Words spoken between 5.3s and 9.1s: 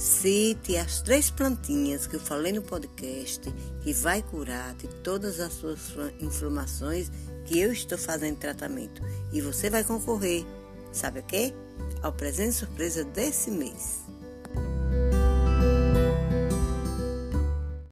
as suas inflamações que eu estou fazendo tratamento.